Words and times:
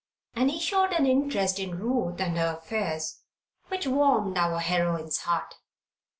And 0.33 0.49
he 0.49 0.59
showed 0.59 0.93
an 0.93 1.05
interest 1.05 1.59
in 1.59 1.77
Ruth 1.77 2.19
and 2.19 2.35
her 2.35 2.57
affairs 2.59 3.21
which 3.67 3.85
warmed 3.85 4.35
our 4.35 4.57
heroine's 4.57 5.19
heart. 5.19 5.53